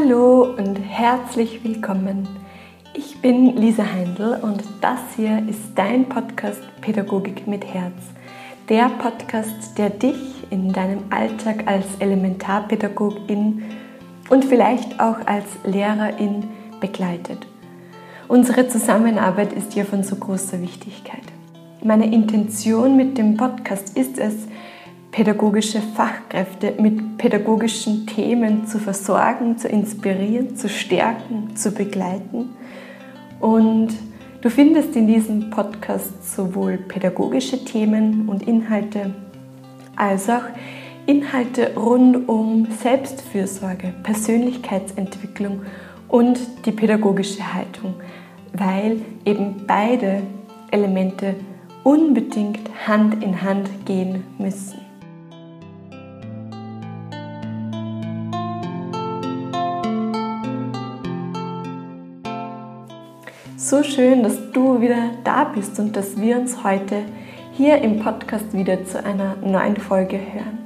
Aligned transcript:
Hallo 0.00 0.54
und 0.56 0.76
herzlich 0.76 1.64
willkommen. 1.64 2.28
Ich 2.94 3.20
bin 3.20 3.56
Lisa 3.56 3.82
Heindl 3.84 4.38
und 4.42 4.62
das 4.80 5.00
hier 5.16 5.42
ist 5.48 5.60
dein 5.74 6.08
Podcast 6.08 6.60
Pädagogik 6.80 7.48
mit 7.48 7.64
Herz. 7.64 7.94
Der 8.68 8.90
Podcast, 8.90 9.76
der 9.76 9.90
dich 9.90 10.46
in 10.50 10.72
deinem 10.72 11.00
Alltag 11.10 11.66
als 11.66 11.84
Elementarpädagogin 11.98 13.64
und 14.30 14.44
vielleicht 14.44 15.00
auch 15.00 15.16
als 15.26 15.46
Lehrerin 15.64 16.44
begleitet. 16.80 17.46
Unsere 18.28 18.68
Zusammenarbeit 18.68 19.52
ist 19.52 19.72
hier 19.72 19.84
von 19.84 20.04
so 20.04 20.14
großer 20.14 20.60
Wichtigkeit. 20.60 21.24
Meine 21.82 22.12
Intention 22.12 22.96
mit 22.96 23.18
dem 23.18 23.36
Podcast 23.36 23.98
ist 23.98 24.16
es, 24.18 24.46
pädagogische 25.10 25.80
Fachkräfte 25.80 26.74
mit 26.78 27.18
pädagogischen 27.18 28.06
Themen 28.06 28.66
zu 28.66 28.78
versorgen, 28.78 29.58
zu 29.58 29.68
inspirieren, 29.68 30.56
zu 30.56 30.68
stärken, 30.68 31.56
zu 31.56 31.72
begleiten. 31.72 32.50
Und 33.40 33.88
du 34.40 34.50
findest 34.50 34.94
in 34.96 35.06
diesem 35.06 35.50
Podcast 35.50 36.34
sowohl 36.34 36.76
pädagogische 36.76 37.64
Themen 37.64 38.28
und 38.28 38.46
Inhalte 38.46 39.14
als 39.96 40.28
auch 40.28 40.44
Inhalte 41.06 41.74
rund 41.74 42.28
um 42.28 42.66
Selbstfürsorge, 42.82 43.94
Persönlichkeitsentwicklung 44.02 45.62
und 46.08 46.38
die 46.66 46.72
pädagogische 46.72 47.54
Haltung, 47.54 47.94
weil 48.52 49.00
eben 49.24 49.64
beide 49.66 50.22
Elemente 50.70 51.34
unbedingt 51.82 52.60
Hand 52.86 53.22
in 53.24 53.40
Hand 53.42 53.70
gehen 53.86 54.22
müssen. 54.38 54.87
So 63.60 63.82
schön, 63.82 64.22
dass 64.22 64.52
du 64.52 64.80
wieder 64.80 65.10
da 65.24 65.42
bist 65.42 65.80
und 65.80 65.96
dass 65.96 66.20
wir 66.20 66.38
uns 66.38 66.62
heute 66.62 67.02
hier 67.54 67.78
im 67.78 67.98
Podcast 67.98 68.52
wieder 68.52 68.84
zu 68.84 69.02
einer 69.02 69.34
neuen 69.38 69.76
Folge 69.76 70.16
hören. 70.16 70.58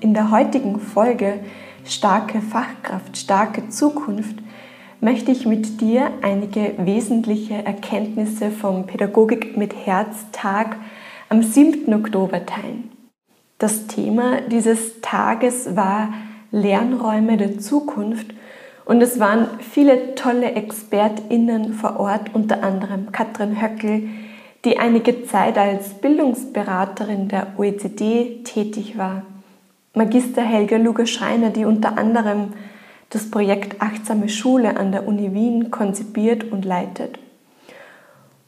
In 0.00 0.12
der 0.12 0.32
heutigen 0.32 0.80
Folge 0.80 1.38
Starke 1.84 2.40
Fachkraft, 2.40 3.16
starke 3.16 3.68
Zukunft 3.68 4.34
möchte 5.00 5.30
ich 5.30 5.46
mit 5.46 5.80
dir 5.80 6.10
einige 6.20 6.74
wesentliche 6.78 7.64
Erkenntnisse 7.64 8.50
vom 8.50 8.88
Pädagogik 8.88 9.56
mit 9.56 9.86
Herz 9.86 10.26
Tag 10.32 10.78
am 11.28 11.44
7. 11.44 11.94
Oktober 11.94 12.44
teilen. 12.44 12.90
Das 13.58 13.86
Thema 13.86 14.40
dieses 14.50 15.00
Tages 15.00 15.76
war 15.76 16.12
Lernräume 16.50 17.36
der 17.36 17.60
Zukunft 17.60 18.34
und 18.86 19.02
es 19.02 19.18
waren 19.20 19.48
viele 19.58 20.14
tolle 20.14 20.52
ExpertInnen 20.52 21.74
vor 21.74 21.98
Ort, 22.00 22.34
unter 22.34 22.62
anderem 22.62 23.12
Katrin 23.12 23.60
Höckel, 23.60 24.08
die 24.64 24.78
einige 24.78 25.24
Zeit 25.24 25.58
als 25.58 25.90
Bildungsberaterin 25.94 27.28
der 27.28 27.48
OECD 27.58 28.42
tätig 28.44 28.96
war. 28.96 29.22
Magister 29.92 30.42
Helga 30.42 30.76
Luger-Schreiner, 30.76 31.50
die 31.50 31.64
unter 31.64 31.98
anderem 31.98 32.52
das 33.10 33.30
Projekt 33.30 33.82
Achtsame 33.82 34.28
Schule 34.28 34.76
an 34.76 34.92
der 34.92 35.06
Uni 35.06 35.34
Wien 35.34 35.70
konzipiert 35.70 36.50
und 36.52 36.64
leitet. 36.64 37.18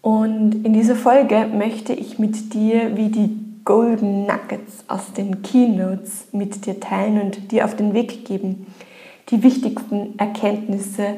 Und 0.02 0.64
in 0.64 0.72
dieser 0.72 0.94
Folge 0.94 1.46
möchte 1.52 1.92
ich 1.92 2.18
mit 2.18 2.54
dir 2.54 2.96
wie 2.96 3.08
die 3.08 3.36
Golden 3.64 4.24
Nuggets 4.26 4.84
aus 4.86 5.12
den 5.12 5.42
Keynotes 5.42 6.28
mit 6.32 6.64
dir 6.64 6.80
teilen 6.80 7.20
und 7.20 7.50
dir 7.50 7.64
auf 7.64 7.76
den 7.76 7.92
Weg 7.92 8.24
geben, 8.24 8.66
die 9.30 9.42
wichtigsten 9.42 10.18
Erkenntnisse 10.18 11.16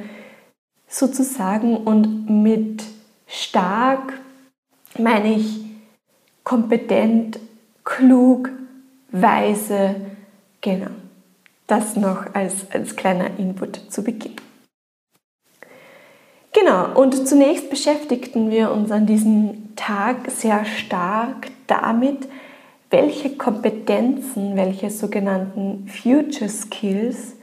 sozusagen 0.89 1.77
und 1.77 2.29
mit 2.29 2.83
stark 3.27 4.15
meine 4.99 5.35
ich 5.35 5.61
kompetent, 6.43 7.39
klug, 7.85 8.51
weise, 9.13 9.97
genau. 10.61 10.91
Das 11.67 11.95
noch 11.95 12.35
als, 12.35 12.69
als 12.73 12.97
kleiner 12.97 13.39
Input 13.39 13.81
zu 13.91 14.03
Beginn. 14.03 14.35
Genau, 16.53 17.01
und 17.01 17.29
zunächst 17.29 17.71
beschäftigten 17.71 18.51
wir 18.51 18.73
uns 18.73 18.91
an 18.91 19.07
diesem 19.07 19.77
Tag 19.77 20.29
sehr 20.33 20.65
stark 20.65 21.49
damit, 21.69 22.27
welche 22.91 23.37
Kompetenzen, 23.37 24.57
welche 24.57 24.91
sogenannten 24.91 25.87
Future 25.87 26.51
Skills 26.51 27.37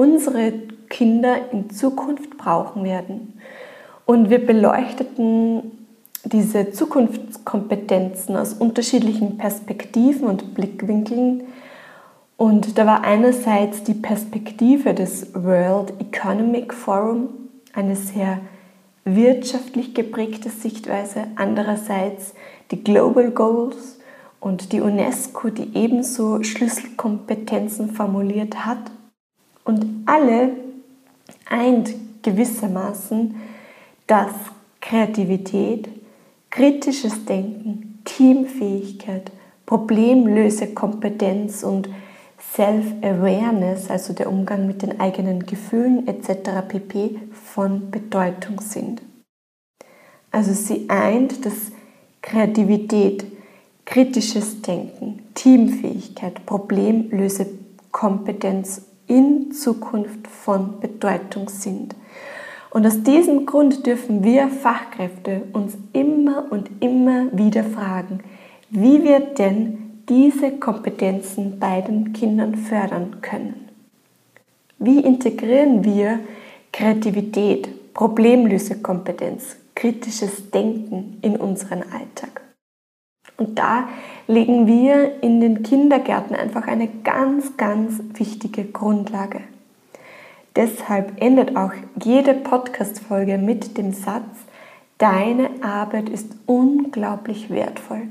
unsere 0.00 0.54
Kinder 0.88 1.52
in 1.52 1.68
Zukunft 1.68 2.38
brauchen 2.38 2.84
werden. 2.84 3.34
Und 4.06 4.30
wir 4.30 4.44
beleuchteten 4.46 5.72
diese 6.24 6.70
Zukunftskompetenzen 6.72 8.34
aus 8.34 8.54
unterschiedlichen 8.54 9.36
Perspektiven 9.36 10.26
und 10.26 10.54
Blickwinkeln. 10.54 11.42
Und 12.38 12.78
da 12.78 12.86
war 12.86 13.04
einerseits 13.04 13.82
die 13.82 13.92
Perspektive 13.92 14.94
des 14.94 15.34
World 15.34 15.92
Economic 16.00 16.72
Forum, 16.72 17.28
eine 17.74 17.94
sehr 17.94 18.40
wirtschaftlich 19.04 19.94
geprägte 19.94 20.48
Sichtweise, 20.48 21.26
andererseits 21.36 22.32
die 22.70 22.82
Global 22.82 23.30
Goals 23.32 23.98
und 24.40 24.72
die 24.72 24.80
UNESCO, 24.80 25.50
die 25.50 25.76
ebenso 25.76 26.42
Schlüsselkompetenzen 26.42 27.90
formuliert 27.90 28.64
hat 28.64 28.90
und 29.70 30.02
alle 30.06 30.50
eint 31.48 31.94
gewissermaßen, 32.22 33.36
dass 34.06 34.32
Kreativität, 34.80 35.88
kritisches 36.50 37.24
Denken, 37.24 38.00
Teamfähigkeit, 38.04 39.32
Problemlösekompetenz 39.66 41.62
und 41.62 41.88
Self-Awareness, 42.54 43.90
also 43.90 44.12
der 44.12 44.28
Umgang 44.28 44.66
mit 44.66 44.82
den 44.82 44.98
eigenen 44.98 45.46
Gefühlen 45.46 46.08
etc. 46.08 46.66
pp. 46.66 47.20
von 47.32 47.92
Bedeutung 47.92 48.60
sind. 48.60 49.02
Also 50.32 50.52
sie 50.52 50.90
eint, 50.90 51.46
dass 51.46 51.70
Kreativität, 52.22 53.24
kritisches 53.84 54.62
Denken, 54.62 55.22
Teamfähigkeit, 55.34 56.44
Problemlösekompetenz 56.46 58.89
in 59.10 59.50
Zukunft 59.50 60.28
von 60.28 60.78
Bedeutung 60.80 61.48
sind. 61.48 61.96
Und 62.70 62.86
aus 62.86 63.02
diesem 63.02 63.44
Grund 63.44 63.84
dürfen 63.84 64.22
wir 64.22 64.48
Fachkräfte 64.48 65.42
uns 65.52 65.76
immer 65.92 66.46
und 66.50 66.70
immer 66.80 67.26
wieder 67.36 67.64
fragen, 67.64 68.20
wie 68.70 69.02
wir 69.02 69.18
denn 69.18 70.02
diese 70.08 70.52
Kompetenzen 70.52 71.58
bei 71.58 71.80
den 71.80 72.12
Kindern 72.12 72.54
fördern 72.54 73.20
können. 73.20 73.68
Wie 74.78 75.00
integrieren 75.00 75.84
wir 75.84 76.20
Kreativität, 76.72 77.92
Problemlösekompetenz, 77.92 79.56
kritisches 79.74 80.50
Denken 80.50 81.18
in 81.22 81.34
unseren 81.36 81.82
Alltag? 81.82 82.49
Und 83.40 83.58
da 83.58 83.88
legen 84.26 84.66
wir 84.66 85.22
in 85.22 85.40
den 85.40 85.62
Kindergärten 85.62 86.36
einfach 86.36 86.66
eine 86.66 86.88
ganz, 86.88 87.56
ganz 87.56 87.98
wichtige 88.12 88.64
Grundlage. 88.64 89.40
Deshalb 90.56 91.22
endet 91.22 91.56
auch 91.56 91.72
jede 92.04 92.34
Podcast-Folge 92.34 93.38
mit 93.38 93.78
dem 93.78 93.94
Satz, 93.94 94.44
deine 94.98 95.48
Arbeit 95.62 96.10
ist 96.10 96.28
unglaublich 96.44 97.48
wertvoll, 97.48 98.02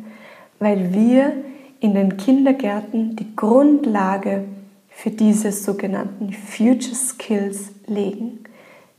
weil 0.58 0.96
wir 0.96 1.34
in 1.80 1.94
den 1.94 2.18
Kindergärten 2.18 3.16
die 3.16 3.36
Grundlage 3.36 4.46
für 4.90 5.12
diese 5.12 5.52
sogenannten 5.52 6.34
Future 6.34 6.96
Skills 6.96 7.70
legen. 7.86 8.40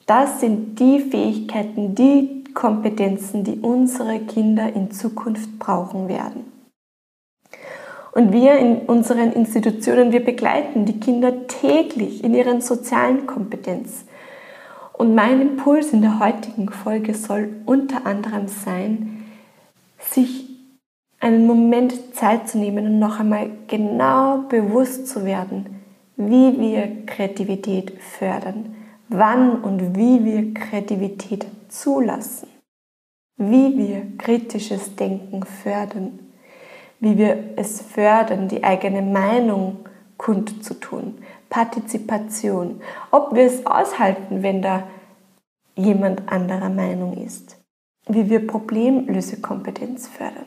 Das 0.06 0.40
sind 0.40 0.78
die 0.78 1.00
Fähigkeiten, 1.00 1.96
die 1.96 2.39
Kompetenzen, 2.54 3.44
die 3.44 3.60
unsere 3.60 4.20
Kinder 4.20 4.72
in 4.72 4.90
Zukunft 4.90 5.58
brauchen 5.58 6.08
werden. 6.08 6.50
Und 8.12 8.32
wir 8.32 8.58
in 8.58 8.78
unseren 8.80 9.32
Institutionen, 9.32 10.12
wir 10.12 10.24
begleiten 10.24 10.84
die 10.84 10.98
Kinder 10.98 11.46
täglich 11.46 12.24
in 12.24 12.34
ihren 12.34 12.60
sozialen 12.60 13.26
Kompetenz. 13.26 14.04
Und 14.92 15.14
mein 15.14 15.40
Impuls 15.40 15.92
in 15.92 16.02
der 16.02 16.18
heutigen 16.18 16.68
Folge 16.70 17.14
soll 17.14 17.48
unter 17.66 18.06
anderem 18.06 18.48
sein, 18.48 19.24
sich 19.98 20.48
einen 21.20 21.46
Moment 21.46 22.14
Zeit 22.14 22.48
zu 22.48 22.58
nehmen 22.58 22.86
und 22.86 22.98
noch 22.98 23.20
einmal 23.20 23.50
genau 23.68 24.38
bewusst 24.48 25.06
zu 25.06 25.24
werden, 25.24 25.80
wie 26.16 26.58
wir 26.58 27.06
Kreativität 27.06 27.92
fördern, 28.18 28.74
wann 29.08 29.62
und 29.62 29.96
wie 29.96 30.24
wir 30.24 30.52
Kreativität 30.52 31.46
zulassen, 31.70 32.48
wie 33.36 33.76
wir 33.76 34.18
kritisches 34.18 34.96
Denken 34.96 35.44
fördern, 35.44 36.18
wie 37.00 37.16
wir 37.16 37.54
es 37.56 37.80
fördern, 37.80 38.48
die 38.48 38.62
eigene 38.62 39.02
Meinung 39.02 39.78
kundzutun, 40.18 41.18
Partizipation, 41.48 42.82
ob 43.10 43.34
wir 43.34 43.44
es 43.44 43.64
aushalten, 43.64 44.42
wenn 44.42 44.60
da 44.60 44.86
jemand 45.76 46.30
anderer 46.30 46.68
Meinung 46.68 47.16
ist, 47.16 47.56
wie 48.06 48.28
wir 48.28 48.46
Problemlösekompetenz 48.46 50.08
fördern. 50.08 50.46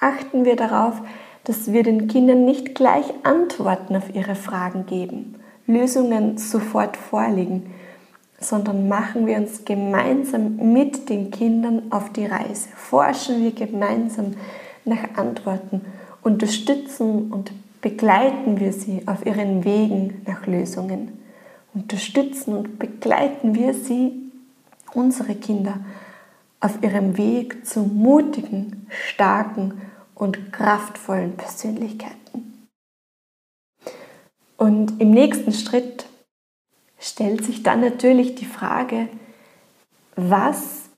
Achten 0.00 0.44
wir 0.44 0.56
darauf, 0.56 1.00
dass 1.44 1.72
wir 1.72 1.82
den 1.82 2.08
Kindern 2.08 2.44
nicht 2.44 2.74
gleich 2.74 3.06
Antworten 3.22 3.96
auf 3.96 4.14
ihre 4.14 4.34
Fragen 4.34 4.86
geben, 4.86 5.36
Lösungen 5.66 6.38
sofort 6.38 6.96
vorlegen, 6.96 7.72
sondern 8.40 8.88
machen 8.88 9.26
wir 9.26 9.36
uns 9.36 9.64
gemeinsam 9.66 10.72
mit 10.72 11.10
den 11.10 11.30
Kindern 11.30 11.82
auf 11.90 12.10
die 12.10 12.24
Reise, 12.24 12.68
forschen 12.74 13.42
wir 13.44 13.52
gemeinsam 13.52 14.34
nach 14.86 15.16
Antworten, 15.16 15.82
unterstützen 16.22 17.30
und 17.30 17.52
begleiten 17.82 18.58
wir 18.58 18.72
sie 18.72 19.06
auf 19.06 19.24
ihren 19.26 19.64
Wegen 19.64 20.22
nach 20.26 20.46
Lösungen, 20.46 21.12
unterstützen 21.74 22.56
und 22.56 22.78
begleiten 22.78 23.54
wir 23.54 23.74
sie, 23.74 24.12
unsere 24.94 25.34
Kinder, 25.34 25.78
auf 26.60 26.82
ihrem 26.82 27.16
Weg 27.16 27.66
zu 27.66 27.80
mutigen, 27.80 28.86
starken 28.88 29.80
und 30.14 30.52
kraftvollen 30.52 31.36
Persönlichkeiten. 31.36 32.66
Und 34.56 35.00
im 35.00 35.10
nächsten 35.10 35.52
Schritt 35.52 36.06
stellt 37.00 37.44
sich 37.44 37.62
dann 37.62 37.80
natürlich 37.80 38.34
die 38.36 38.46
Frage, 38.46 39.08
was 40.14 40.90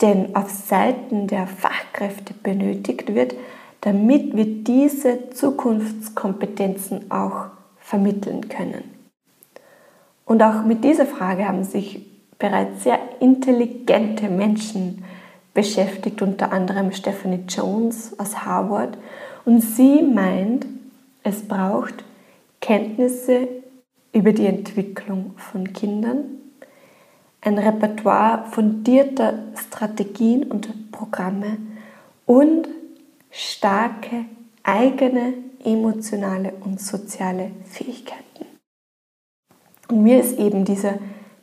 denn 0.00 0.34
auf 0.34 0.50
Seiten 0.50 1.26
der 1.26 1.46
Fachkräfte 1.46 2.34
benötigt 2.34 3.14
wird, 3.14 3.34
damit 3.80 4.36
wir 4.36 4.46
diese 4.46 5.30
Zukunftskompetenzen 5.30 7.10
auch 7.10 7.46
vermitteln 7.78 8.48
können. 8.48 8.84
Und 10.24 10.42
auch 10.42 10.64
mit 10.64 10.84
dieser 10.84 11.06
Frage 11.06 11.46
haben 11.46 11.64
sich 11.64 12.06
bereits 12.38 12.84
sehr 12.84 12.98
intelligente 13.20 14.28
Menschen 14.28 15.04
beschäftigt, 15.54 16.22
unter 16.22 16.52
anderem 16.52 16.92
Stephanie 16.92 17.44
Jones 17.48 18.18
aus 18.18 18.44
Harvard. 18.44 18.96
Und 19.44 19.60
sie 19.60 20.02
meint, 20.02 20.66
es 21.22 21.46
braucht 21.46 22.04
Kenntnisse 22.60 23.48
über 24.12 24.32
die 24.32 24.46
Entwicklung 24.46 25.32
von 25.36 25.72
Kindern, 25.72 26.24
ein 27.40 27.58
Repertoire 27.58 28.46
fundierter 28.50 29.38
Strategien 29.56 30.44
und 30.44 30.92
Programme 30.92 31.58
und 32.26 32.68
starke 33.30 34.26
eigene 34.62 35.34
emotionale 35.64 36.52
und 36.60 36.80
soziale 36.80 37.50
Fähigkeiten. 37.64 38.46
Und 39.88 40.02
mir 40.02 40.20
ist 40.20 40.38
eben 40.38 40.64
dieser 40.64 40.98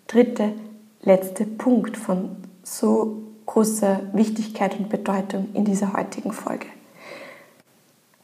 dritte, 0.08 0.54
letzte 1.02 1.46
Punkt 1.46 1.98
von 1.98 2.38
so 2.64 3.24
großer 3.46 4.02
Wichtigkeit 4.14 4.78
und 4.78 4.90
Bedeutung 4.90 5.50
in 5.54 5.66
dieser 5.66 5.94
heutigen 5.94 6.32
Folge. 6.32 6.68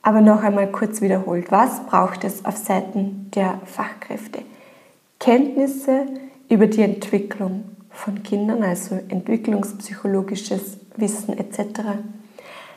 Aber 0.06 0.22
noch 0.22 0.44
einmal 0.44 0.72
kurz 0.72 1.02
wiederholt, 1.02 1.52
was 1.52 1.84
braucht 1.88 2.24
es 2.26 2.46
auf 2.46 2.58
Seiten 2.58 3.32
der 3.34 3.60
Fachkräfte? 3.66 4.44
Kenntnisse 5.20 6.06
über 6.48 6.68
die 6.68 6.84
Entwicklung 6.84 7.64
von 7.90 8.22
Kindern, 8.22 8.62
also 8.62 9.00
entwicklungspsychologisches 9.10 10.78
Wissen 10.96 11.36
etc. 11.36 11.82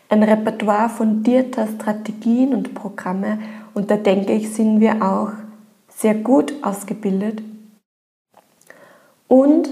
Ein 0.08 0.22
Repertoire 0.22 0.88
fundierter 0.88 1.66
Strategien 1.66 2.54
und 2.54 2.72
Programme 2.72 3.40
und 3.74 3.90
da 3.90 3.98
denke 3.98 4.32
ich, 4.32 4.54
sind 4.54 4.80
wir 4.80 5.02
auch 5.02 5.32
sehr 5.90 6.14
gut 6.14 6.54
ausgebildet 6.62 7.42
und 9.28 9.68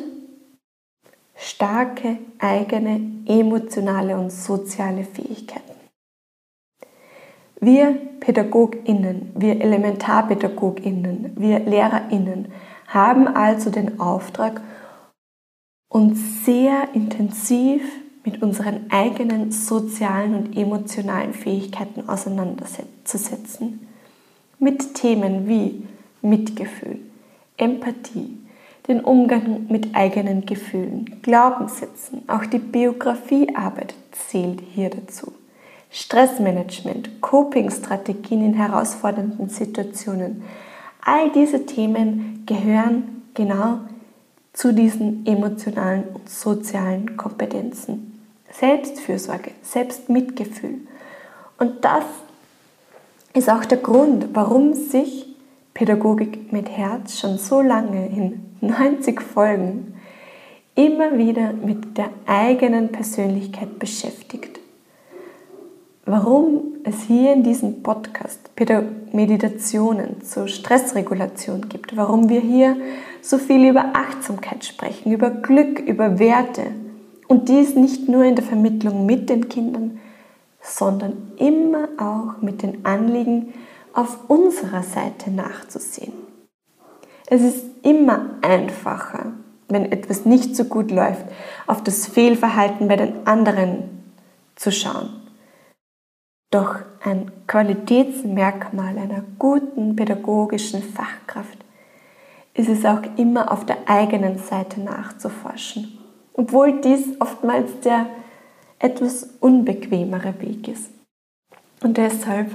starke 1.35 2.19
eigene 2.38 3.00
emotionale 3.25 4.19
und 4.19 4.31
soziale 4.31 5.05
Fähigkeiten. 5.05 5.75
Wir 7.66 7.98
Pädagoginnen, 8.20 9.32
wir 9.34 9.60
Elementarpädagoginnen, 9.60 11.32
wir 11.34 11.58
Lehrerinnen 11.58 12.46
haben 12.86 13.26
also 13.26 13.70
den 13.70 13.98
Auftrag, 13.98 14.60
uns 15.88 16.44
sehr 16.44 16.90
intensiv 16.94 17.82
mit 18.24 18.40
unseren 18.40 18.88
eigenen 18.90 19.50
sozialen 19.50 20.36
und 20.36 20.56
emotionalen 20.56 21.34
Fähigkeiten 21.34 22.08
auseinanderzusetzen. 22.08 23.88
Mit 24.60 24.94
Themen 24.94 25.48
wie 25.48 25.88
Mitgefühl, 26.22 27.00
Empathie, 27.56 28.38
den 28.86 29.00
Umgang 29.00 29.66
mit 29.69 29.92
eigenen 29.96 30.46
Gefühlen, 30.46 31.20
Glaubenssätzen, 31.20 32.28
auch 32.28 32.46
die 32.46 32.60
Biografiearbeit 32.60 33.92
zählt 34.12 34.60
hier 34.72 34.90
dazu. 34.90 35.32
Stressmanagement, 35.90 37.20
Coping-Strategien 37.20 38.44
in 38.44 38.54
herausfordernden 38.54 39.48
Situationen. 39.48 40.42
All 41.00 41.30
diese 41.30 41.66
Themen 41.66 42.42
gehören 42.46 43.22
genau 43.34 43.78
zu 44.52 44.72
diesen 44.72 45.24
emotionalen 45.26 46.04
und 46.14 46.28
sozialen 46.28 47.16
Kompetenzen. 47.16 48.20
Selbstfürsorge, 48.50 49.52
Selbstmitgefühl. 49.62 50.80
Und 51.58 51.84
das 51.84 52.04
ist 53.34 53.50
auch 53.50 53.64
der 53.64 53.78
Grund, 53.78 54.28
warum 54.32 54.74
sich 54.74 55.26
Pädagogik 55.74 56.52
mit 56.52 56.70
Herz 56.70 57.18
schon 57.18 57.36
so 57.36 57.60
lange 57.60 58.06
in 58.08 58.56
90 58.62 59.20
Folgen 59.20 59.94
immer 60.74 61.18
wieder 61.18 61.52
mit 61.52 61.98
der 61.98 62.10
eigenen 62.26 62.92
Persönlichkeit 62.92 63.78
beschäftigt 63.78 64.56
warum 66.06 66.76
es 66.85 67.03
hier 67.03 67.32
in 67.32 67.43
diesem 67.43 67.82
Podcast 67.82 68.38
Meditationen 69.12 70.23
zur 70.23 70.47
Stressregulation 70.47 71.69
gibt, 71.69 71.97
warum 71.97 72.29
wir 72.29 72.41
hier 72.41 72.76
so 73.20 73.38
viel 73.38 73.69
über 73.69 73.87
Achtsamkeit 73.94 74.64
sprechen, 74.64 75.12
über 75.12 75.31
Glück, 75.31 75.81
über 75.81 76.19
Werte 76.19 76.62
und 77.26 77.49
dies 77.49 77.75
nicht 77.75 78.08
nur 78.08 78.25
in 78.25 78.37
der 78.37 78.44
Vermittlung 78.44 79.05
mit 79.05 79.29
den 79.29 79.49
Kindern, 79.49 79.99
sondern 80.61 81.32
immer 81.38 81.88
auch 81.99 82.41
mit 82.41 82.62
den 82.62 82.87
Anliegen 82.87 83.53
auf 83.93 84.31
unserer 84.31 84.85
Seite 84.85 85.31
nachzusehen. 85.31 86.12
Es 87.27 87.43
ist 87.43 87.65
immer 87.82 88.31
einfacher, 88.43 89.32
wenn 89.69 89.91
etwas 89.91 90.25
nicht 90.25 90.55
so 90.55 90.65
gut 90.65 90.93
läuft, 90.93 91.27
auf 91.67 91.82
das 91.82 92.06
Fehlverhalten 92.06 92.86
bei 92.86 92.96
den 92.96 93.27
anderen 93.27 94.03
zu 94.55 94.70
schauen 94.70 95.25
doch 96.50 96.76
ein 97.03 97.31
Qualitätsmerkmal 97.46 98.98
einer 98.98 99.24
guten 99.38 99.96
pädagogischen 99.96 100.82
Fachkraft 100.82 101.58
ist 102.55 102.69
es 102.69 102.84
auch 102.84 103.03
immer 103.17 103.53
auf 103.53 103.67
der 103.67 103.76
eigenen 103.86 104.38
Seite 104.38 104.81
nachzuforschen, 104.81 105.98
obwohl 106.32 106.81
dies 106.81 107.20
oftmals 107.20 107.81
der 107.81 108.06
etwas 108.79 109.29
unbequemere 109.41 110.41
Weg 110.41 110.69
ist. 110.69 110.91
Und 111.82 111.98
deshalb 111.98 112.55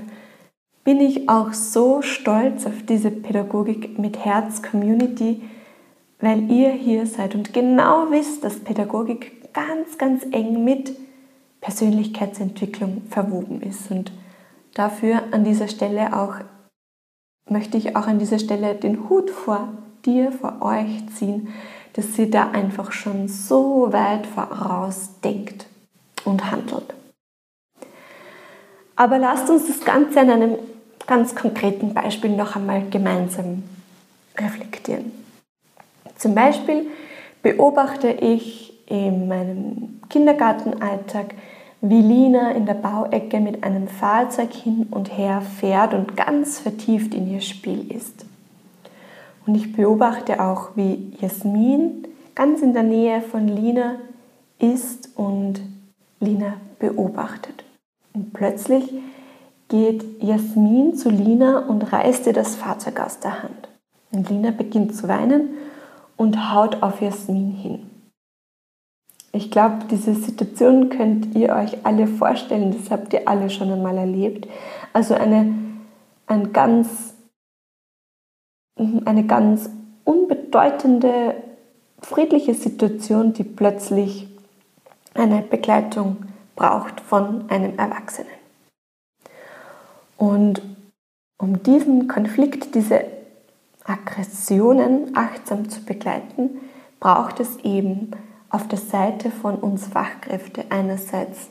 bin 0.83 0.99
ich 0.99 1.29
auch 1.29 1.53
so 1.53 2.01
stolz 2.01 2.65
auf 2.65 2.83
diese 2.87 3.11
Pädagogik 3.11 3.99
mit 3.99 4.25
Herz 4.25 4.63
Community, 4.63 5.41
weil 6.19 6.49
ihr 6.51 6.71
hier 6.71 7.05
seid 7.05 7.35
und 7.35 7.53
genau 7.53 8.09
wisst, 8.09 8.43
dass 8.43 8.59
Pädagogik 8.59 9.53
ganz, 9.53 9.97
ganz 9.97 10.25
eng 10.31 10.63
mit 10.63 10.91
Persönlichkeitsentwicklung 11.61 13.03
verwoben 13.09 13.61
ist. 13.61 13.89
Und 13.91 14.11
dafür 14.73 15.21
an 15.31 15.43
dieser 15.43 15.67
Stelle 15.67 16.17
auch 16.17 16.35
möchte 17.49 17.77
ich 17.77 17.95
auch 17.95 18.07
an 18.07 18.19
dieser 18.19 18.39
Stelle 18.39 18.75
den 18.75 19.09
Hut 19.09 19.29
vor 19.29 19.69
dir, 20.05 20.31
vor 20.31 20.61
euch 20.61 21.07
ziehen, 21.15 21.49
dass 21.93 22.15
sie 22.15 22.29
da 22.29 22.51
einfach 22.51 22.91
schon 22.91 23.27
so 23.27 23.91
weit 23.91 24.25
voraus 24.25 25.19
denkt 25.23 25.67
und 26.23 26.51
handelt. 26.51 26.93
Aber 28.95 29.17
lasst 29.17 29.49
uns 29.49 29.67
das 29.67 29.81
Ganze 29.81 30.21
an 30.21 30.29
einem 30.29 30.59
ganz 31.07 31.35
konkreten 31.35 31.93
Beispiel 31.93 32.35
noch 32.35 32.55
einmal 32.55 32.87
gemeinsam 32.89 33.63
reflektieren. 34.37 35.11
Zum 36.15 36.35
Beispiel 36.35 36.87
beobachte 37.41 38.09
ich 38.11 38.70
in 38.91 39.29
meinem 39.29 40.01
Kindergartenalltag, 40.09 41.33
wie 41.79 42.01
Lina 42.01 42.51
in 42.51 42.65
der 42.65 42.73
Bauecke 42.73 43.39
mit 43.39 43.63
einem 43.63 43.87
Fahrzeug 43.87 44.53
hin 44.53 44.87
und 44.91 45.17
her 45.17 45.41
fährt 45.41 45.93
und 45.93 46.17
ganz 46.17 46.59
vertieft 46.59 47.13
in 47.13 47.31
ihr 47.31 47.41
Spiel 47.41 47.89
ist. 47.89 48.25
Und 49.47 49.55
ich 49.55 49.73
beobachte 49.73 50.41
auch, 50.41 50.71
wie 50.75 51.13
Jasmin 51.19 52.07
ganz 52.35 52.61
in 52.61 52.73
der 52.73 52.83
Nähe 52.83 53.21
von 53.21 53.47
Lina 53.47 53.95
ist 54.59 55.09
und 55.15 55.61
Lina 56.19 56.55
beobachtet. 56.77 57.63
Und 58.13 58.33
plötzlich 58.33 58.93
geht 59.69 60.21
Jasmin 60.21 60.95
zu 60.95 61.09
Lina 61.09 61.59
und 61.59 61.93
reißt 61.93 62.27
ihr 62.27 62.33
das 62.33 62.55
Fahrzeug 62.55 62.99
aus 62.99 63.19
der 63.19 63.41
Hand. 63.41 63.69
Und 64.11 64.29
Lina 64.29 64.51
beginnt 64.51 64.95
zu 64.95 65.07
weinen 65.07 65.51
und 66.17 66.53
haut 66.53 66.83
auf 66.83 67.01
Jasmin 67.01 67.51
hin. 67.51 67.90
Ich 69.33 69.49
glaube, 69.49 69.85
diese 69.89 70.13
Situation 70.13 70.89
könnt 70.89 71.35
ihr 71.35 71.55
euch 71.55 71.85
alle 71.85 72.07
vorstellen, 72.07 72.75
das 72.77 72.91
habt 72.91 73.13
ihr 73.13 73.27
alle 73.27 73.49
schon 73.49 73.71
einmal 73.71 73.97
erlebt. 73.97 74.47
Also 74.91 75.13
eine, 75.13 75.53
ein 76.27 76.51
ganz, 76.51 77.13
eine 78.75 79.25
ganz 79.25 79.69
unbedeutende, 80.03 81.35
friedliche 82.01 82.53
Situation, 82.53 83.31
die 83.31 83.43
plötzlich 83.43 84.27
eine 85.13 85.41
Begleitung 85.41 86.17
braucht 86.55 86.99
von 86.99 87.49
einem 87.49 87.77
Erwachsenen. 87.77 88.31
Und 90.17 90.61
um 91.37 91.63
diesen 91.63 92.07
Konflikt, 92.07 92.75
diese 92.75 93.05
Aggressionen 93.83 95.15
achtsam 95.15 95.69
zu 95.69 95.83
begleiten, 95.83 96.61
braucht 96.99 97.39
es 97.39 97.57
eben 97.63 98.11
auf 98.51 98.67
der 98.67 98.77
Seite 98.77 99.31
von 99.31 99.55
uns 99.55 99.87
Fachkräfte 99.87 100.65
einerseits 100.69 101.49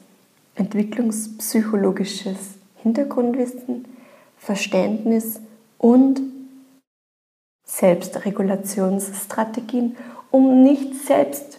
entwicklungspsychologisches 0.55 2.59
Hintergrundwissen, 2.77 3.87
Verständnis 4.37 5.41
und 5.79 6.21
Selbstregulationsstrategien, 7.65 9.97
um 10.31 10.63
nicht 10.63 10.95
selbst 10.95 11.59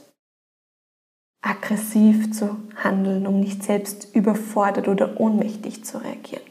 aggressiv 1.41 2.31
zu 2.33 2.57
handeln, 2.75 3.25
um 3.25 3.39
nicht 3.39 3.63
selbst 3.63 4.15
überfordert 4.15 4.87
oder 4.87 5.19
ohnmächtig 5.19 5.83
zu 5.83 5.97
reagieren. 5.97 6.45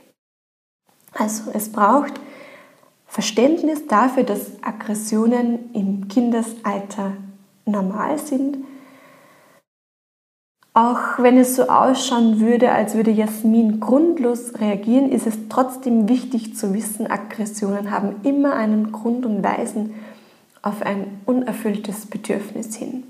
Also 1.13 1.53
es 1.53 1.71
braucht 1.71 2.15
Verständnis 3.07 3.87
dafür, 3.87 4.25
dass 4.25 4.61
Aggressionen 4.63 5.73
im 5.75 6.09
Kindesalter 6.09 7.13
normal 7.67 8.19
sind, 8.19 8.59
auch 10.81 11.23
wenn 11.23 11.37
es 11.37 11.57
so 11.57 11.69
ausschauen 11.69 12.41
würde, 12.41 12.73
als 12.73 12.95
würde 12.95 13.11
Jasmin 13.11 13.81
grundlos 13.81 14.55
reagieren, 14.59 15.13
ist 15.13 15.27
es 15.27 15.37
trotzdem 15.51 16.09
wichtig 16.09 16.57
zu 16.57 16.73
wissen, 16.73 17.11
Aggressionen 17.11 17.91
haben 17.91 18.17
immer 18.23 18.55
einen 18.55 18.91
Grund 18.91 19.27
und 19.27 19.45
weisen 19.45 19.95
auf 20.63 20.81
ein 20.81 21.21
unerfülltes 21.27 22.07
Bedürfnis 22.07 22.77
hin. 22.77 23.03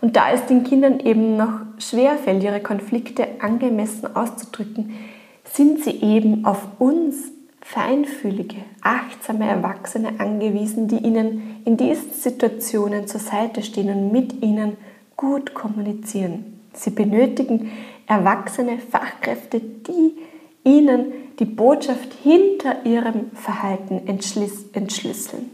Und 0.00 0.14
da 0.14 0.30
es 0.30 0.46
den 0.46 0.62
Kindern 0.62 1.00
eben 1.00 1.36
noch 1.36 1.60
schwerfällt, 1.78 2.44
ihre 2.44 2.60
Konflikte 2.60 3.26
angemessen 3.40 4.14
auszudrücken, 4.14 4.94
sind 5.42 5.82
sie 5.82 6.02
eben 6.02 6.44
auf 6.44 6.68
uns 6.78 7.32
feinfühlige, 7.62 8.58
achtsame 8.80 9.48
Erwachsene 9.48 10.20
angewiesen, 10.20 10.86
die 10.86 10.98
ihnen 10.98 11.62
in 11.64 11.76
diesen 11.76 12.12
Situationen 12.12 13.08
zur 13.08 13.20
Seite 13.20 13.64
stehen 13.64 13.88
und 13.88 14.12
mit 14.12 14.40
ihnen 14.44 14.76
gut 15.16 15.54
kommunizieren. 15.54 16.60
Sie 16.72 16.90
benötigen 16.90 17.72
erwachsene 18.06 18.78
Fachkräfte, 18.78 19.60
die 19.60 20.16
ihnen 20.64 21.12
die 21.38 21.44
Botschaft 21.44 22.12
hinter 22.22 22.84
ihrem 22.84 23.30
Verhalten 23.32 24.06
entschlüsseln. 24.06 25.50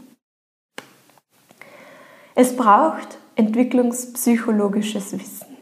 Es 2.35 2.55
braucht 2.55 3.17
entwicklungspsychologisches 3.35 5.13
Wissen. 5.13 5.57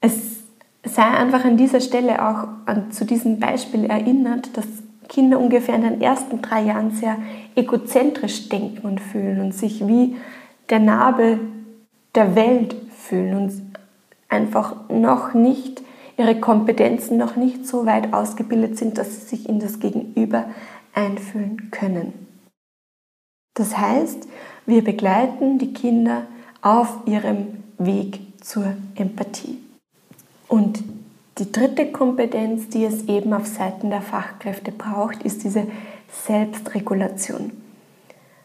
Es 0.00 0.38
sei 0.84 1.02
einfach 1.04 1.44
an 1.44 1.56
dieser 1.56 1.80
Stelle 1.80 2.26
auch 2.26 2.48
an, 2.66 2.90
zu 2.90 3.04
diesem 3.04 3.38
Beispiel 3.38 3.84
erinnert, 3.84 4.56
dass 4.56 4.66
Kinder 5.08 5.38
ungefähr 5.38 5.74
in 5.76 5.82
den 5.82 6.00
ersten 6.00 6.42
drei 6.42 6.62
Jahren 6.62 6.90
sehr 6.90 7.16
egozentrisch 7.54 8.48
denken 8.48 8.86
und 8.86 9.00
fühlen 9.00 9.40
und 9.40 9.52
sich 9.52 9.86
wie 9.86 10.16
der 10.70 10.80
Nabel 10.80 11.40
der 12.14 12.34
Welt 12.34 12.74
fühlen 12.96 13.34
und 13.36 13.78
einfach 14.28 14.88
noch 14.88 15.34
nicht, 15.34 15.82
ihre 16.16 16.40
Kompetenzen 16.40 17.16
noch 17.16 17.36
nicht 17.36 17.66
so 17.66 17.86
weit 17.86 18.12
ausgebildet 18.12 18.76
sind, 18.76 18.98
dass 18.98 19.14
sie 19.14 19.36
sich 19.36 19.48
in 19.48 19.60
das 19.60 19.78
Gegenüber 19.78 20.46
einfühlen 20.94 21.70
können. 21.70 22.12
Das 23.54 23.76
heißt, 23.76 24.28
wir 24.66 24.84
begleiten 24.84 25.58
die 25.58 25.72
Kinder 25.72 26.26
auf 26.60 26.98
ihrem 27.06 27.64
Weg 27.78 28.20
zur 28.40 28.74
Empathie. 28.94 29.58
Und 30.48 30.82
die 31.38 31.52
dritte 31.52 31.92
Kompetenz, 31.92 32.68
die 32.68 32.84
es 32.84 33.04
eben 33.04 33.32
auf 33.32 33.46
Seiten 33.46 33.90
der 33.90 34.02
Fachkräfte 34.02 34.72
braucht, 34.72 35.22
ist 35.22 35.44
diese 35.44 35.66
Selbstregulation. 36.26 37.52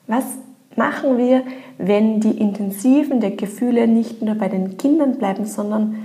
Was 0.06 0.26
machen 0.78 1.18
wir, 1.18 1.44
wenn 1.78 2.20
die 2.20 2.38
Intensiven 2.38 3.20
der 3.20 3.32
Gefühle 3.32 3.88
nicht 3.88 4.22
nur 4.22 4.36
bei 4.36 4.48
den 4.48 4.78
Kindern 4.78 5.18
bleiben, 5.18 5.46
sondern 5.46 6.04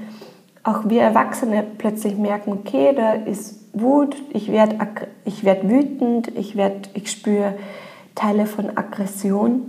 auch 0.63 0.89
wir 0.89 1.03
Erwachsene 1.03 1.65
plötzlich 1.79 2.17
merken, 2.17 2.53
okay, 2.53 2.93
da 2.95 3.13
ist 3.13 3.59
Wut, 3.73 4.17
ich 4.33 4.51
werde 4.51 4.77
ich 5.25 5.45
werd 5.45 5.69
wütend, 5.69 6.37
ich, 6.37 6.57
werd, 6.57 6.91
ich 6.95 7.11
spüre 7.11 7.55
Teile 8.15 8.47
von 8.47 8.77
Aggression. 8.77 9.63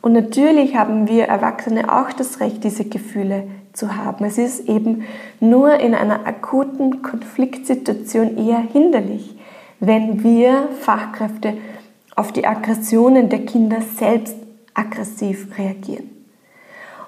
Und 0.00 0.12
natürlich 0.12 0.76
haben 0.76 1.08
wir 1.08 1.24
Erwachsene 1.24 1.92
auch 1.92 2.12
das 2.12 2.40
Recht, 2.40 2.64
diese 2.64 2.84
Gefühle 2.84 3.44
zu 3.72 3.96
haben. 3.96 4.24
Es 4.24 4.38
ist 4.38 4.68
eben 4.68 5.04
nur 5.40 5.74
in 5.80 5.94
einer 5.94 6.26
akuten 6.26 7.02
Konfliktsituation 7.02 8.36
eher 8.38 8.58
hinderlich, 8.58 9.36
wenn 9.80 10.22
wir 10.22 10.68
Fachkräfte 10.80 11.54
auf 12.18 12.32
die 12.32 12.46
Aggressionen 12.46 13.28
der 13.28 13.46
Kinder 13.46 13.80
selbst 13.80 14.36
aggressiv 14.74 15.56
reagieren. 15.56 16.10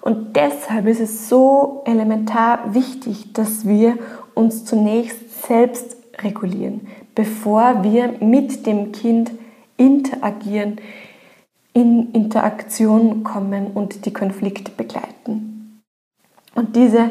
Und 0.03 0.37
deshalb 0.37 0.87
ist 0.87 1.01
es 1.01 1.29
so 1.29 1.83
elementar 1.85 2.75
wichtig, 2.75 3.33
dass 3.33 3.67
wir 3.67 3.99
uns 4.35 4.65
zunächst 4.65 5.43
selbst 5.47 5.97
regulieren, 6.23 6.87
bevor 7.15 7.83
wir 7.83 8.15
mit 8.21 8.67
dem 8.67 8.93
Kind 8.93 9.33
interagieren, 9.77 10.77
in 11.73 12.13
Interaktion 12.13 13.25
kommen 13.25 13.73
und 13.75 14.07
die 14.07 14.13
Konflikte 14.13 14.71
begleiten. 14.71 15.81
Und 16.55 16.77
diese 16.77 17.11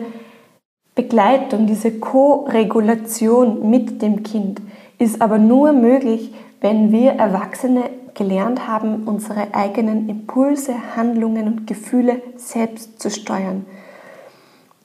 Begleitung, 0.95 1.67
diese 1.67 1.99
Co-Regulation 1.99 3.69
mit 3.69 4.01
dem 4.01 4.23
Kind 4.23 4.61
ist 4.97 5.21
aber 5.21 5.37
nur 5.37 5.73
möglich, 5.73 6.33
wenn 6.61 6.91
wir 6.91 7.11
Erwachsene 7.11 7.89
gelernt 8.13 8.67
haben, 8.67 9.03
unsere 9.07 9.53
eigenen 9.53 10.09
Impulse, 10.09 10.73
Handlungen 10.95 11.47
und 11.47 11.67
Gefühle 11.67 12.21
selbst 12.35 13.01
zu 13.01 13.09
steuern. 13.09 13.65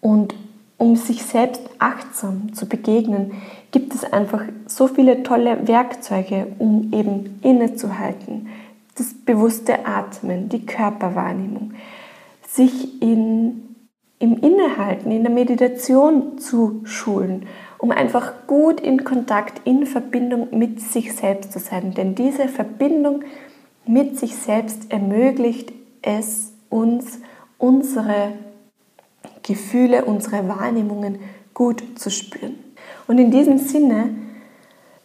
Und 0.00 0.34
um 0.76 0.96
sich 0.96 1.24
selbst 1.24 1.62
achtsam 1.78 2.52
zu 2.52 2.68
begegnen, 2.68 3.32
gibt 3.70 3.94
es 3.94 4.04
einfach 4.04 4.42
so 4.66 4.86
viele 4.86 5.22
tolle 5.22 5.66
Werkzeuge, 5.66 6.46
um 6.58 6.92
eben 6.92 7.40
innezuhalten. 7.42 8.48
Das 8.96 9.14
bewusste 9.14 9.86
Atmen, 9.86 10.48
die 10.48 10.66
Körperwahrnehmung, 10.66 11.72
sich 12.46 13.02
in, 13.02 13.76
im 14.20 14.38
Innehalten, 14.38 15.10
in 15.10 15.24
der 15.24 15.32
Meditation 15.32 16.38
zu 16.38 16.82
schulen 16.84 17.46
um 17.84 17.90
einfach 17.90 18.46
gut 18.46 18.80
in 18.80 19.04
Kontakt, 19.04 19.60
in 19.66 19.84
Verbindung 19.84 20.56
mit 20.58 20.80
sich 20.80 21.12
selbst 21.12 21.52
zu 21.52 21.58
sein. 21.58 21.92
Denn 21.92 22.14
diese 22.14 22.48
Verbindung 22.48 23.24
mit 23.84 24.18
sich 24.18 24.36
selbst 24.36 24.90
ermöglicht 24.90 25.70
es 26.00 26.54
uns, 26.70 27.18
unsere 27.58 28.32
Gefühle, 29.42 30.06
unsere 30.06 30.48
Wahrnehmungen 30.48 31.18
gut 31.52 31.82
zu 31.96 32.10
spüren. 32.10 32.54
Und 33.06 33.18
in 33.18 33.30
diesem 33.30 33.58
Sinne 33.58 34.14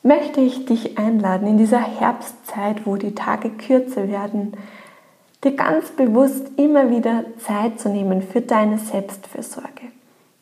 möchte 0.01 0.39
ich 0.39 0.65
dich 0.65 0.97
einladen, 0.97 1.49
in 1.49 1.57
dieser 1.57 1.81
Herbstzeit, 1.81 2.87
wo 2.87 2.95
die 2.95 3.13
Tage 3.13 3.49
kürzer 3.49 4.07
werden, 4.07 4.53
dir 5.43 5.51
ganz 5.51 5.89
bewusst 5.89 6.49
immer 6.55 6.89
wieder 6.89 7.25
Zeit 7.39 7.77
zu 7.77 7.89
nehmen 7.89 8.21
für 8.21 8.39
deine 8.39 8.77
Selbstfürsorge. 8.77 9.98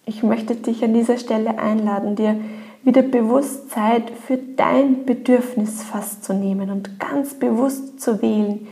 Ich 0.08 0.24
möchte 0.24 0.56
dich 0.56 0.82
an 0.86 0.94
dieser 0.94 1.18
Stelle 1.18 1.60
einladen, 1.60 2.16
dir 2.16 2.40
wieder 2.82 3.02
bewusst 3.02 3.70
Zeit 3.72 4.10
für 4.10 4.38
dein 4.38 5.06
Bedürfnis 5.06 5.84
festzunehmen 5.84 6.70
und 6.70 6.98
ganz 6.98 7.34
bewusst 7.34 8.00
zu 8.00 8.22
wählen, 8.22 8.68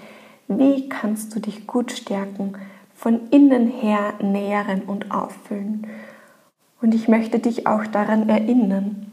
wie 0.47 0.87
kannst 0.87 1.35
du 1.35 1.41
dich 1.41 1.67
gut 1.67 1.91
stärken, 1.91 2.53
von 2.95 3.19
innen 3.31 3.67
her 3.67 4.13
nähren 4.21 4.83
und 4.83 5.11
auffüllen. 5.11 5.87
Und 6.81 6.95
ich 6.95 7.09
möchte 7.09 7.39
dich 7.39 7.67
auch 7.67 7.85
daran 7.85 8.29
erinnern, 8.29 9.11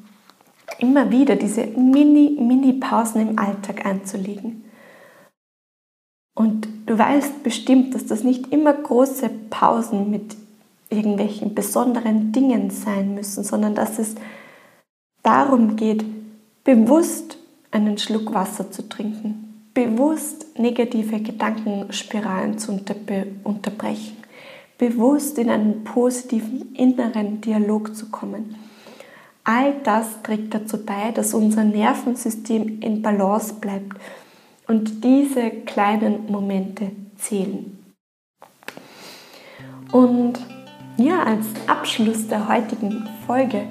immer 0.79 1.11
wieder 1.11 1.35
diese 1.35 1.67
Mini-Mini-Pausen 1.67 3.31
im 3.31 3.39
Alltag 3.41 3.85
einzulegen. 3.85 4.65
Und 6.37 6.69
du 6.87 6.97
weißt 6.97 7.43
bestimmt, 7.43 7.97
dass 7.97 8.07
das 8.07 8.23
nicht 8.23 8.53
immer 8.53 8.73
große 8.73 9.29
Pausen 9.51 10.09
mit 10.09 10.37
irgendwelchen 10.93 11.55
besonderen 11.55 12.33
Dingen 12.33 12.71
sein 12.71 13.15
müssen, 13.15 13.45
sondern 13.45 13.75
dass 13.75 13.99
es 13.99 14.15
darum 15.23 15.77
geht, 15.77 16.05
bewusst 16.65 17.39
einen 17.71 17.99
Schluck 17.99 18.33
Wasser 18.35 18.71
zu 18.71 18.89
trinken, 18.89 19.69
bewusst 19.75 20.59
negative 20.59 21.21
Gedankenspiralen 21.21 22.59
zu 22.59 22.73
unterbrechen, 22.73 24.17
bewusst 24.79 25.39
in 25.39 25.49
einen 25.49 25.85
positiven 25.85 26.75
inneren 26.75 27.41
Dialog 27.41 27.97
zu 27.97 28.11
kommen. 28.11 28.57
All 29.45 29.75
das 29.83 30.23
trägt 30.23 30.55
dazu 30.55 30.85
bei, 30.85 31.11
dass 31.11 31.35
unser 31.35 31.65
Nervensystem 31.65 32.81
in 32.81 33.03
Balance 33.03 33.55
bleibt 33.55 33.97
und 34.69 35.03
diese 35.03 35.51
kleinen 35.51 36.31
Momente 36.31 36.93
zählen. 37.17 37.79
Und 39.91 40.39
ja, 41.05 41.23
als 41.23 41.47
Abschluss 41.67 42.29
der 42.29 42.49
heutigen 42.49 43.09
Folge 43.27 43.63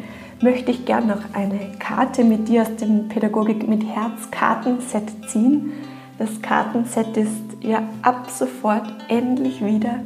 möchte 0.41 0.71
ich 0.71 0.85
gerne 0.85 1.07
noch 1.07 1.33
eine 1.33 1.59
Karte 1.79 2.23
mit 2.23 2.47
dir 2.47 2.63
aus 2.63 2.75
dem 2.75 3.07
Pädagogik 3.07 3.67
mit 3.67 3.83
Herz 3.83 4.29
Kartenset 4.31 5.29
ziehen. 5.29 5.71
Das 6.17 6.41
Kartenset 6.41 7.15
ist 7.17 7.57
ja 7.61 7.83
ab 8.01 8.29
sofort 8.29 8.91
endlich 9.07 9.63
wieder 9.63 10.03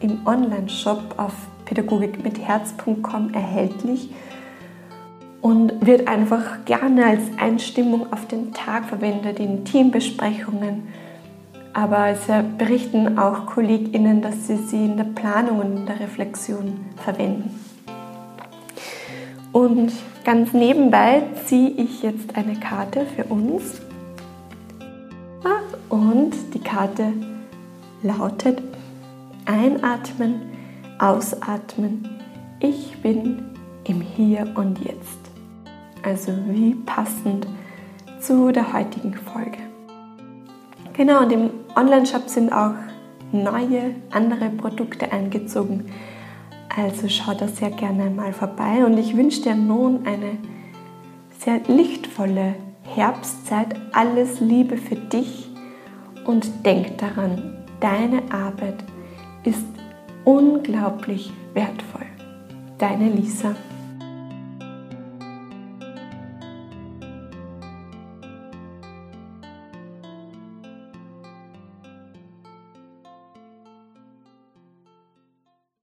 im 0.00 0.26
Online-Shop 0.26 1.14
auf 1.16 1.32
pädagogikmitherz.com 1.64 3.32
erhältlich 3.32 4.10
und 5.40 5.86
wird 5.86 6.08
einfach 6.08 6.64
gerne 6.64 7.06
als 7.06 7.22
Einstimmung 7.38 8.12
auf 8.12 8.26
den 8.26 8.52
Tag 8.52 8.86
verwendet 8.86 9.38
in 9.38 9.64
Teambesprechungen. 9.64 10.88
Aber 11.74 12.06
es 12.06 12.20
berichten 12.56 13.18
auch 13.18 13.46
KollegInnen, 13.46 14.22
dass 14.22 14.46
sie 14.46 14.56
sie 14.56 14.84
in 14.84 14.96
der 14.96 15.04
Planung 15.04 15.58
und 15.58 15.76
in 15.76 15.86
der 15.86 15.98
Reflexion 15.98 16.86
verwenden. 16.96 17.60
Und 19.50 19.92
ganz 20.24 20.52
nebenbei 20.52 21.22
ziehe 21.44 21.70
ich 21.70 22.02
jetzt 22.02 22.36
eine 22.36 22.54
Karte 22.54 23.04
für 23.06 23.24
uns. 23.24 23.80
Ah, 25.42 25.60
und 25.88 26.32
die 26.54 26.60
Karte 26.60 27.12
lautet 28.02 28.62
Einatmen, 29.44 30.42
Ausatmen. 31.00 32.08
Ich 32.60 32.96
bin 33.02 33.42
im 33.82 34.00
Hier 34.00 34.52
und 34.54 34.78
Jetzt. 34.78 35.18
Also 36.04 36.32
wie 36.48 36.74
passend 36.74 37.48
zu 38.20 38.52
der 38.52 38.72
heutigen 38.72 39.14
Folge. 39.14 39.58
Genau, 40.94 41.22
und 41.22 41.32
im 41.32 41.50
Online-Shop 41.76 42.28
sind 42.28 42.52
auch 42.52 42.74
neue, 43.32 43.94
andere 44.10 44.50
Produkte 44.50 45.10
eingezogen. 45.10 45.86
Also 46.76 47.08
schau 47.08 47.34
da 47.34 47.48
sehr 47.48 47.70
gerne 47.70 48.10
mal 48.10 48.32
vorbei 48.32 48.84
und 48.84 48.98
ich 48.98 49.16
wünsche 49.16 49.42
dir 49.42 49.54
nun 49.54 50.06
eine 50.06 50.38
sehr 51.38 51.60
lichtvolle 51.66 52.54
Herbstzeit. 52.82 53.74
Alles 53.92 54.40
Liebe 54.40 54.76
für 54.76 54.96
dich 54.96 55.50
und 56.24 56.64
denk 56.64 56.98
daran, 56.98 57.64
deine 57.80 58.22
Arbeit 58.32 58.84
ist 59.44 59.66
unglaublich 60.24 61.32
wertvoll. 61.54 62.06
Deine 62.78 63.08
Lisa. 63.10 63.54